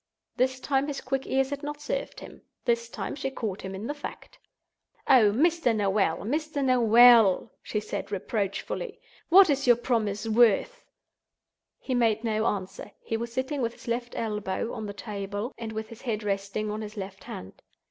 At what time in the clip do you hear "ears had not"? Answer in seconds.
1.27-1.79